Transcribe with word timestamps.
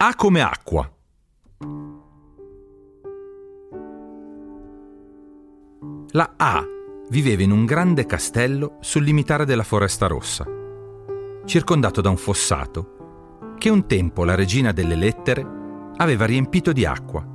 A 0.00 0.14
come 0.14 0.40
acqua. 0.40 0.88
La 6.10 6.34
A 6.36 6.64
viveva 7.08 7.42
in 7.42 7.50
un 7.50 7.64
grande 7.64 8.06
castello 8.06 8.76
sul 8.78 9.02
limitare 9.02 9.44
della 9.44 9.64
Foresta 9.64 10.06
Rossa, 10.06 10.46
circondato 11.44 12.00
da 12.00 12.10
un 12.10 12.16
fossato 12.16 13.56
che 13.58 13.70
un 13.70 13.88
tempo 13.88 14.22
la 14.22 14.36
regina 14.36 14.70
delle 14.70 14.94
lettere 14.94 15.44
aveva 15.96 16.26
riempito 16.26 16.70
di 16.70 16.86
acqua 16.86 17.26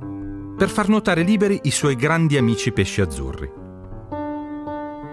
per 0.56 0.70
far 0.70 0.88
nuotare 0.88 1.20
liberi 1.20 1.60
i 1.64 1.70
suoi 1.70 1.96
grandi 1.96 2.38
amici 2.38 2.72
pesci 2.72 3.02
azzurri. 3.02 3.52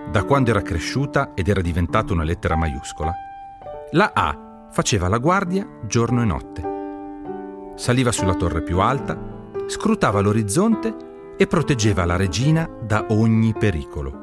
Da 0.09 0.23
quando 0.25 0.51
era 0.51 0.61
cresciuta 0.61 1.33
ed 1.33 1.49
era 1.49 1.59
diventata 1.59 2.13
una 2.13 2.23
lettera 2.23 2.55
maiuscola, 2.55 3.13
la 3.91 4.11
A 4.13 4.69
faceva 4.71 5.09
la 5.09 5.17
guardia 5.17 5.67
giorno 5.85 6.21
e 6.21 6.25
notte. 6.25 6.70
Saliva 7.75 8.11
sulla 8.11 8.35
torre 8.35 8.61
più 8.61 8.79
alta, 8.79 9.17
scrutava 9.67 10.21
l'orizzonte 10.21 11.35
e 11.37 11.47
proteggeva 11.47 12.05
la 12.05 12.15
regina 12.15 12.69
da 12.81 13.05
ogni 13.09 13.53
pericolo. 13.53 14.19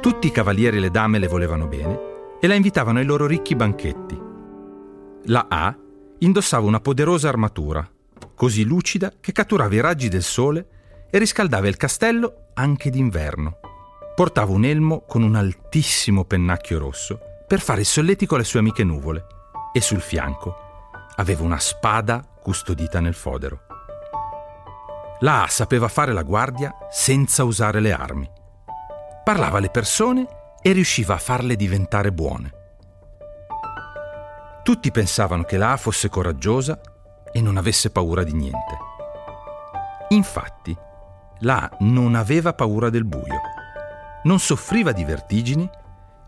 Tutti 0.00 0.26
i 0.26 0.30
cavalieri 0.30 0.76
e 0.76 0.80
le 0.80 0.90
dame 0.90 1.18
le 1.18 1.28
volevano 1.28 1.66
bene 1.66 2.00
e 2.40 2.46
la 2.46 2.54
invitavano 2.54 2.98
ai 2.98 3.04
loro 3.04 3.26
ricchi 3.26 3.54
banchetti 3.56 4.32
la 5.28 5.46
A 5.48 5.74
indossava 6.18 6.66
una 6.66 6.80
poderosa 6.80 7.28
armatura, 7.28 7.88
così 8.34 8.64
lucida 8.64 9.10
che 9.20 9.32
catturava 9.32 9.74
i 9.74 9.80
raggi 9.80 10.08
del 10.08 10.22
sole 10.22 10.66
e 11.10 11.18
riscaldava 11.18 11.66
il 11.66 11.78
castello 11.78 12.48
anche 12.54 12.90
d'inverno. 12.90 13.58
Portava 14.14 14.52
un 14.52 14.64
elmo 14.64 15.04
con 15.06 15.22
un 15.22 15.34
altissimo 15.34 16.24
pennacchio 16.24 16.78
rosso 16.78 17.18
per 17.46 17.60
fare 17.60 17.80
il 17.80 17.86
solletico 17.86 18.34
alle 18.34 18.44
sue 18.44 18.58
amiche 18.58 18.84
nuvole 18.84 19.26
e 19.72 19.80
sul 19.80 20.00
fianco 20.00 20.63
aveva 21.16 21.42
una 21.42 21.58
spada 21.58 22.22
custodita 22.42 23.00
nel 23.00 23.14
fodero. 23.14 23.60
La 25.20 25.44
A 25.44 25.48
sapeva 25.48 25.88
fare 25.88 26.12
la 26.12 26.22
guardia 26.22 26.74
senza 26.90 27.44
usare 27.44 27.80
le 27.80 27.92
armi. 27.92 28.30
Parlava 29.22 29.58
alle 29.58 29.70
persone 29.70 30.26
e 30.60 30.72
riusciva 30.72 31.14
a 31.14 31.18
farle 31.18 31.56
diventare 31.56 32.12
buone. 32.12 32.52
Tutti 34.62 34.90
pensavano 34.90 35.44
che 35.44 35.56
la 35.56 35.72
A 35.72 35.76
fosse 35.76 36.08
coraggiosa 36.08 36.80
e 37.32 37.40
non 37.40 37.56
avesse 37.56 37.90
paura 37.90 38.22
di 38.22 38.32
niente. 38.32 38.78
Infatti, 40.08 40.76
la 41.40 41.70
A 41.70 41.76
non 41.80 42.14
aveva 42.14 42.52
paura 42.52 42.90
del 42.90 43.04
buio, 43.04 43.40
non 44.24 44.38
soffriva 44.38 44.92
di 44.92 45.04
vertigini 45.04 45.68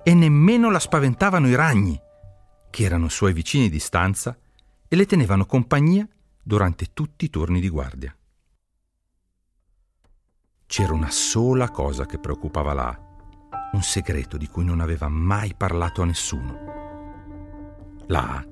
e 0.03 0.14
nemmeno 0.14 0.70
la 0.70 0.79
spaventavano 0.79 1.48
i 1.48 1.55
ragni, 1.55 2.01
che 2.70 2.84
erano 2.84 3.09
suoi 3.09 3.33
vicini 3.33 3.69
di 3.69 3.79
stanza 3.79 4.37
e 4.89 4.97
le 4.97 5.06
tenevano 5.06 5.47
compagnia 5.47 6.09
durante 6.42 6.92
tutti 6.92 7.25
i 7.25 7.31
turni 7.31 7.61
di 7.61 7.69
guardia. 7.69 8.17
C'era 10.67 10.92
una 10.92 11.11
sola 11.11 11.70
cosa 11.70 12.07
che 12.07 12.19
preoccupava 12.19 12.73
la 12.73 13.01
un 13.73 13.83
segreto 13.83 14.36
di 14.36 14.48
cui 14.48 14.64
non 14.64 14.80
aveva 14.80 15.08
mai 15.08 15.55
parlato 15.55 16.02
a 16.02 16.07
nessuno. 16.07 16.58
La 18.07 18.45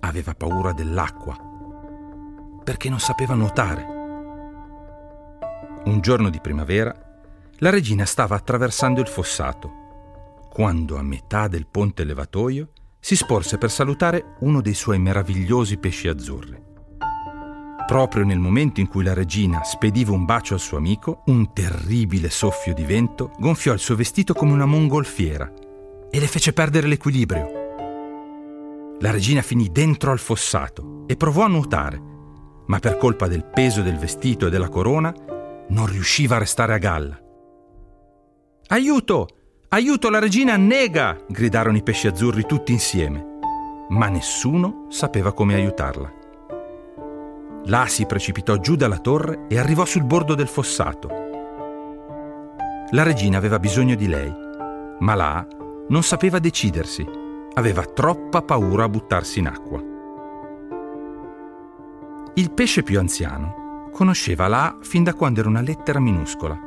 aveva 0.00 0.34
paura 0.34 0.72
dell'acqua 0.72 1.36
perché 2.62 2.90
non 2.90 3.00
sapeva 3.00 3.34
nuotare. 3.34 3.96
Un 5.84 6.00
giorno 6.02 6.28
di 6.28 6.38
primavera, 6.40 6.94
la 7.60 7.70
regina 7.70 8.04
stava 8.04 8.36
attraversando 8.36 9.00
il 9.00 9.08
fossato, 9.08 10.48
quando 10.50 10.98
a 10.98 11.02
metà 11.02 11.48
del 11.48 11.66
ponte 11.66 12.04
levatoio 12.04 12.72
si 13.00 13.16
sporse 13.16 13.58
per 13.58 13.70
salutare 13.70 14.36
uno 14.40 14.60
dei 14.60 14.74
suoi 14.74 14.98
meravigliosi 14.98 15.78
pesci 15.78 16.08
azzurri. 16.08 16.66
Proprio 17.86 18.24
nel 18.24 18.38
momento 18.38 18.80
in 18.80 18.86
cui 18.86 19.02
la 19.02 19.14
regina 19.14 19.62
spediva 19.64 20.12
un 20.12 20.26
bacio 20.26 20.52
al 20.52 20.60
suo 20.60 20.76
amico, 20.76 21.22
un 21.26 21.54
terribile 21.54 22.28
soffio 22.28 22.74
di 22.74 22.84
vento 22.84 23.32
gonfiò 23.38 23.72
il 23.72 23.78
suo 23.78 23.96
vestito 23.96 24.34
come 24.34 24.52
una 24.52 24.66
mongolfiera 24.66 25.50
e 26.10 26.20
le 26.20 26.26
fece 26.26 26.52
perdere 26.52 26.86
l'equilibrio. 26.86 27.50
La 29.00 29.10
regina 29.10 29.40
finì 29.40 29.70
dentro 29.70 30.10
al 30.10 30.18
fossato 30.18 31.04
e 31.06 31.16
provò 31.16 31.44
a 31.44 31.48
nuotare, 31.48 32.02
ma 32.66 32.78
per 32.78 32.98
colpa 32.98 33.26
del 33.26 33.46
peso 33.46 33.80
del 33.80 33.96
vestito 33.96 34.48
e 34.48 34.50
della 34.50 34.68
corona 34.68 35.14
non 35.68 35.86
riusciva 35.86 36.36
a 36.36 36.40
restare 36.40 36.74
a 36.74 36.78
galla. 36.78 37.18
Aiuto! 38.66 39.28
Aiuto, 39.70 40.08
la 40.08 40.18
regina 40.18 40.54
annega! 40.54 41.20
gridarono 41.28 41.76
i 41.76 41.82
pesci 41.82 42.06
azzurri 42.06 42.46
tutti 42.46 42.72
insieme, 42.72 43.38
ma 43.90 44.08
nessuno 44.08 44.86
sapeva 44.88 45.34
come 45.34 45.56
aiutarla. 45.56 46.10
La 47.64 47.84
si 47.86 48.06
precipitò 48.06 48.56
giù 48.56 48.76
dalla 48.76 48.96
torre 48.96 49.44
e 49.46 49.58
arrivò 49.58 49.84
sul 49.84 50.04
bordo 50.04 50.34
del 50.34 50.48
fossato. 50.48 51.08
La 52.92 53.02
regina 53.02 53.36
aveva 53.36 53.58
bisogno 53.58 53.94
di 53.94 54.08
lei, 54.08 54.34
ma 55.00 55.14
la 55.14 55.46
non 55.88 56.02
sapeva 56.02 56.38
decidersi 56.38 57.06
aveva 57.52 57.84
troppa 57.84 58.40
paura 58.40 58.84
a 58.84 58.88
buttarsi 58.88 59.38
in 59.40 59.48
acqua. 59.48 59.82
Il 62.36 62.52
pesce 62.52 62.82
più 62.82 62.98
anziano 62.98 63.90
conosceva 63.92 64.46
A 64.46 64.78
fin 64.80 65.02
da 65.02 65.12
quando 65.12 65.40
era 65.40 65.48
una 65.50 65.60
lettera 65.60 66.00
minuscola 66.00 66.58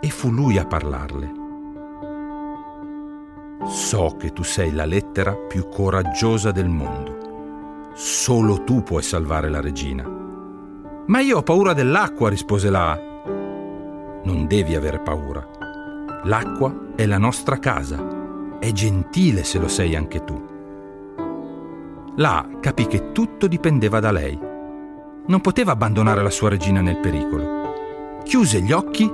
e 0.00 0.08
fu 0.08 0.30
lui 0.30 0.56
a 0.56 0.64
parlarle. 0.64 1.39
So 3.66 4.16
che 4.18 4.32
tu 4.32 4.42
sei 4.42 4.72
la 4.72 4.84
lettera 4.84 5.34
più 5.34 5.68
coraggiosa 5.68 6.50
del 6.50 6.68
mondo. 6.68 7.90
Solo 7.94 8.64
tu 8.64 8.82
puoi 8.82 9.02
salvare 9.02 9.48
la 9.48 9.60
regina. 9.60 10.08
Ma 11.06 11.20
io 11.20 11.38
ho 11.38 11.42
paura 11.42 11.72
dell'acqua, 11.72 12.28
rispose 12.28 12.70
la 12.70 12.92
A. 12.92 13.00
Non 14.24 14.46
devi 14.46 14.74
avere 14.74 15.00
paura. 15.00 15.46
L'acqua 16.24 16.92
è 16.96 17.06
la 17.06 17.18
nostra 17.18 17.58
casa 17.58 18.18
è 18.60 18.72
gentile 18.72 19.42
se 19.42 19.58
lo 19.58 19.68
sei 19.68 19.96
anche 19.96 20.22
tu. 20.22 20.38
La 22.16 22.46
capì 22.60 22.86
che 22.86 23.10
tutto 23.12 23.46
dipendeva 23.46 24.00
da 24.00 24.12
lei. 24.12 24.38
Non 25.26 25.40
poteva 25.40 25.72
abbandonare 25.72 26.22
la 26.22 26.28
sua 26.28 26.50
regina 26.50 26.82
nel 26.82 26.98
pericolo. 26.98 28.18
Chiuse 28.22 28.60
gli 28.60 28.70
occhi 28.70 29.10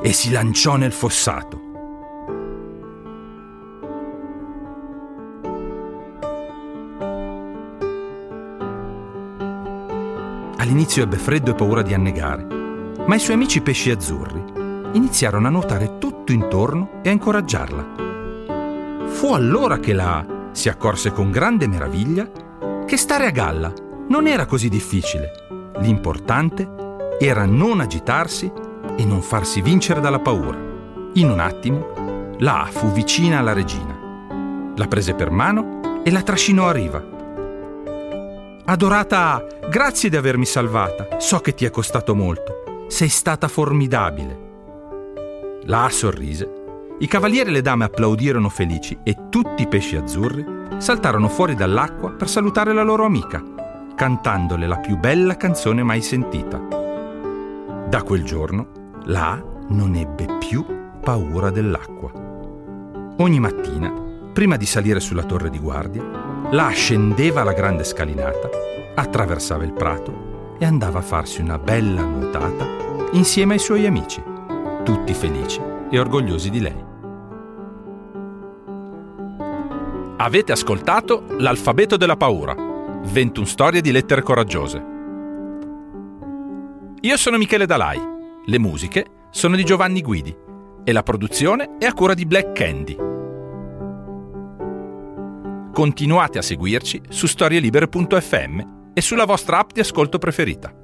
e 0.00 0.12
si 0.12 0.30
lanciò 0.30 0.76
nel 0.76 0.92
fossato. 0.92 1.72
All'inizio 10.64 11.02
ebbe 11.02 11.18
freddo 11.18 11.50
e 11.50 11.54
paura 11.54 11.82
di 11.82 11.92
annegare, 11.92 12.46
ma 13.06 13.14
i 13.16 13.18
suoi 13.18 13.36
amici 13.36 13.60
pesci 13.60 13.90
azzurri 13.90 14.42
iniziarono 14.94 15.46
a 15.46 15.50
nuotare 15.50 15.98
tutto 15.98 16.32
intorno 16.32 17.02
e 17.02 17.10
a 17.10 17.12
incoraggiarla. 17.12 19.04
Fu 19.08 19.34
allora 19.34 19.76
che 19.76 19.92
la 19.92 20.24
si 20.52 20.70
accorse 20.70 21.12
con 21.12 21.30
grande 21.30 21.68
meraviglia 21.68 22.30
che 22.86 22.96
stare 22.96 23.26
a 23.26 23.30
galla 23.30 23.70
non 24.08 24.26
era 24.26 24.46
così 24.46 24.70
difficile. 24.70 25.32
L'importante 25.80 26.66
era 27.20 27.44
non 27.44 27.80
agitarsi 27.80 28.50
e 28.96 29.04
non 29.04 29.20
farsi 29.20 29.60
vincere 29.60 30.00
dalla 30.00 30.20
paura. 30.20 30.56
In 31.12 31.28
un 31.28 31.40
attimo, 31.40 32.36
la 32.38 32.66
fu 32.70 32.90
vicina 32.90 33.38
alla 33.38 33.52
regina. 33.52 34.72
La 34.76 34.86
prese 34.86 35.12
per 35.12 35.28
mano 35.28 36.00
e 36.02 36.10
la 36.10 36.22
trascinò 36.22 36.68
a 36.68 36.72
riva. 36.72 37.12
Adorata 38.64 39.44
grazie 39.68 40.08
di 40.08 40.16
avermi 40.16 40.44
salvata. 40.44 41.18
So 41.18 41.40
che 41.40 41.54
ti 41.54 41.64
è 41.64 41.70
costato 41.70 42.14
molto. 42.14 42.86
Sei 42.88 43.08
stata 43.08 43.48
formidabile. 43.48 44.42
La 45.64 45.88
sorrise 45.90 46.62
i 46.96 47.08
cavalieri 47.08 47.50
e 47.50 47.52
le 47.52 47.60
dame 47.60 47.84
applaudirono 47.84 48.48
felici 48.48 48.96
e 49.02 49.28
tutti 49.28 49.62
i 49.62 49.66
pesci 49.66 49.96
azzurri 49.96 50.46
saltarono 50.78 51.28
fuori 51.28 51.56
dall'acqua 51.56 52.12
per 52.12 52.28
salutare 52.28 52.72
la 52.72 52.84
loro 52.84 53.04
amica, 53.04 53.42
cantandole 53.96 54.68
la 54.68 54.76
più 54.76 54.96
bella 54.96 55.36
canzone 55.36 55.82
mai 55.82 56.00
sentita. 56.00 56.56
Da 57.88 58.02
quel 58.04 58.22
giorno 58.22 58.68
la 59.06 59.42
non 59.70 59.96
ebbe 59.96 60.38
più 60.38 60.64
paura 61.00 61.50
dell'acqua. 61.50 62.12
Ogni 63.16 63.40
mattina 63.40 63.92
prima 64.32 64.56
di 64.56 64.66
salire 64.66 65.00
sulla 65.00 65.24
torre 65.24 65.50
di 65.50 65.58
guardia, 65.58 66.02
là 66.50 66.68
scendeva 66.68 67.42
la 67.44 67.52
grande 67.52 67.84
scalinata, 67.84 68.48
attraversava 68.94 69.64
il 69.64 69.72
prato 69.72 70.56
e 70.58 70.64
andava 70.64 71.00
a 71.00 71.02
farsi 71.02 71.40
una 71.40 71.58
bella 71.58 72.02
nuotata 72.02 72.66
insieme 73.12 73.54
ai 73.54 73.58
suoi 73.58 73.86
amici, 73.86 74.22
tutti 74.84 75.14
felici 75.14 75.60
e 75.90 75.98
orgogliosi 75.98 76.50
di 76.50 76.60
lei. 76.60 76.84
Avete 80.16 80.52
ascoltato 80.52 81.24
L'alfabeto 81.38 81.96
della 81.96 82.16
paura, 82.16 82.54
21 82.54 83.46
storie 83.46 83.80
di 83.80 83.92
lettere 83.92 84.22
coraggiose. 84.22 84.92
Io 87.00 87.16
sono 87.16 87.36
Michele 87.36 87.66
Dalai, 87.66 88.00
le 88.46 88.58
musiche 88.58 89.06
sono 89.30 89.56
di 89.56 89.64
Giovanni 89.64 90.00
Guidi 90.00 90.34
e 90.84 90.92
la 90.92 91.02
produzione 91.02 91.76
è 91.78 91.86
a 91.86 91.92
cura 91.92 92.14
di 92.14 92.24
Black 92.24 92.52
Candy. 92.52 92.96
Continuate 95.72 96.38
a 96.38 96.42
seguirci 96.42 97.02
su 97.08 97.26
storielibere.fm 97.26 98.73
e 98.94 99.00
sulla 99.00 99.26
vostra 99.26 99.58
app 99.58 99.72
di 99.72 99.80
ascolto 99.80 100.18
preferita. 100.18 100.83